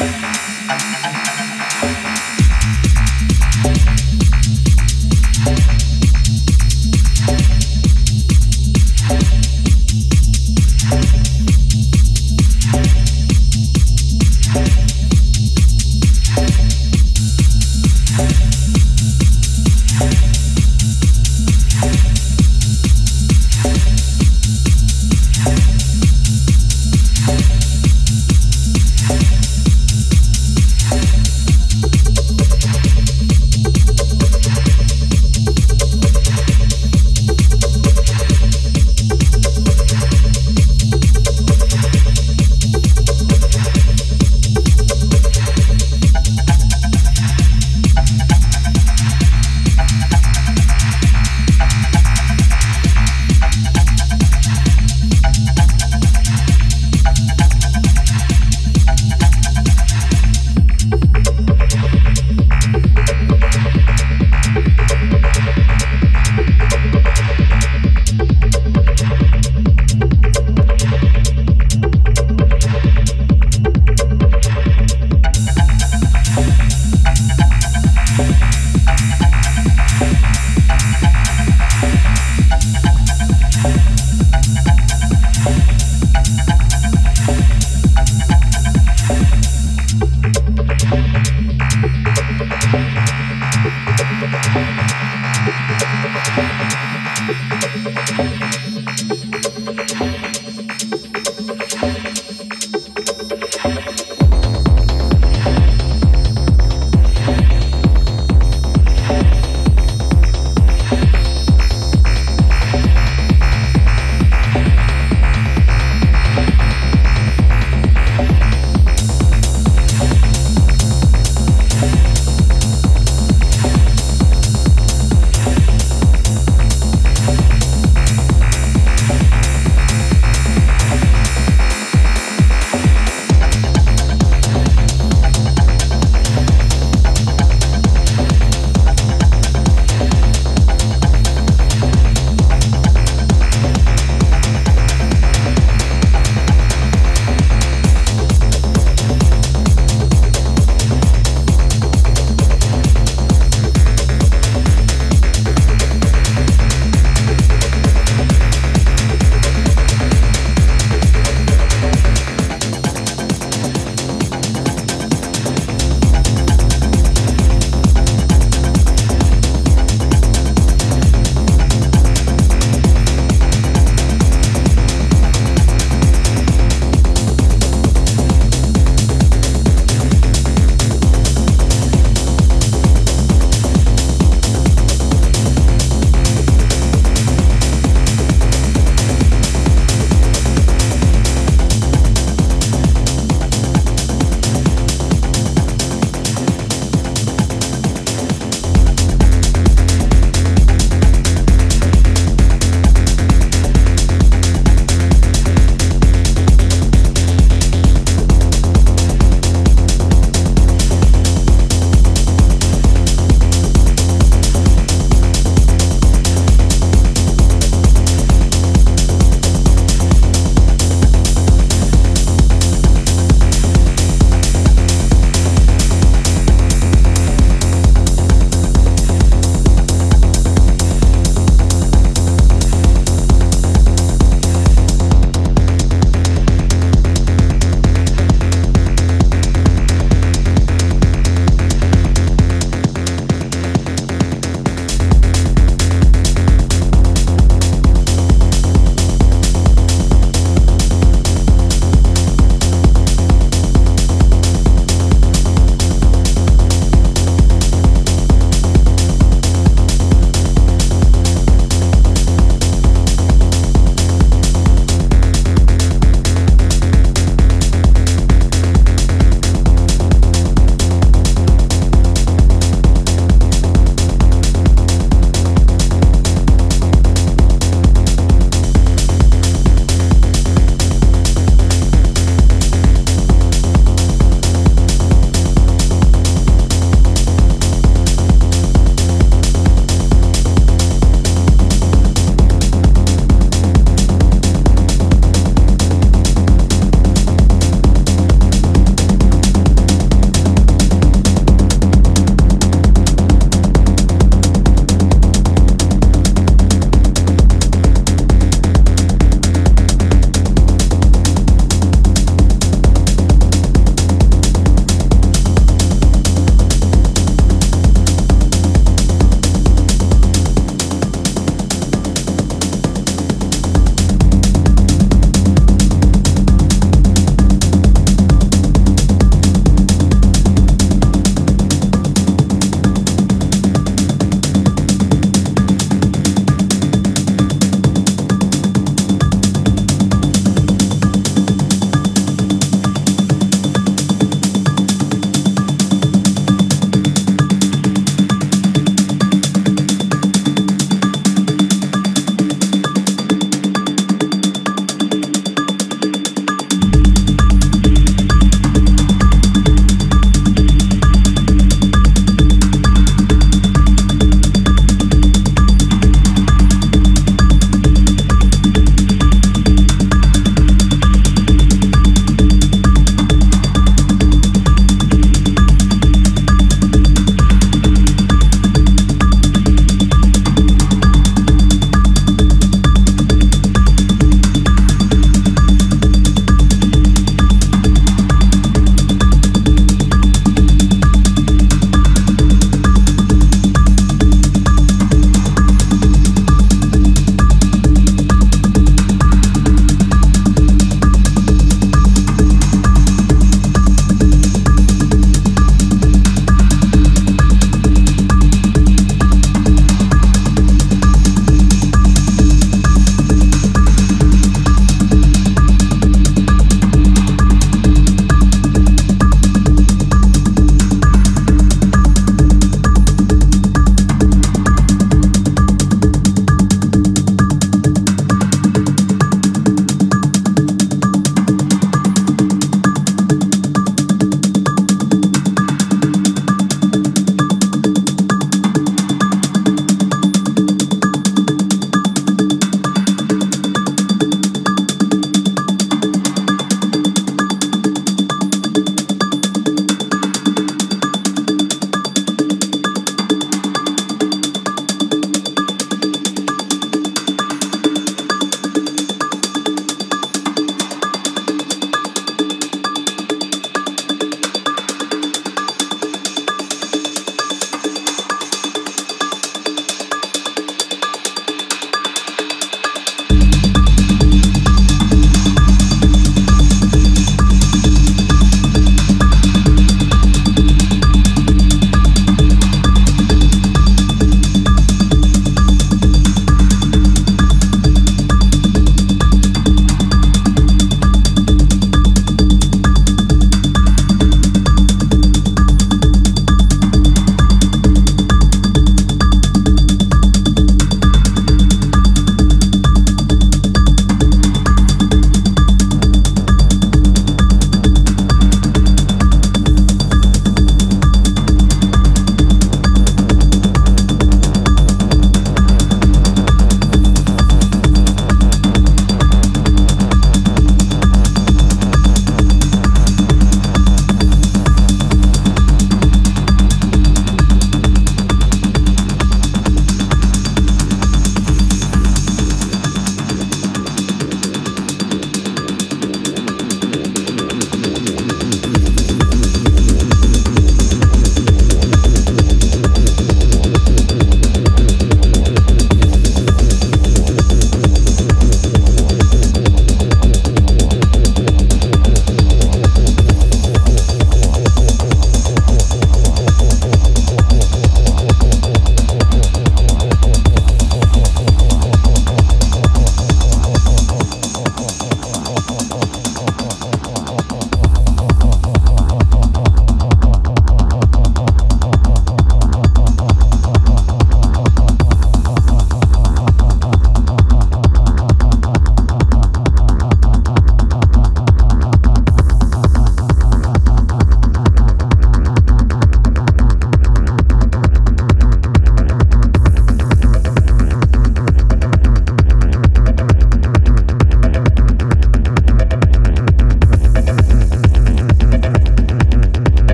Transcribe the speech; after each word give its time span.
Yeah. 0.00 0.59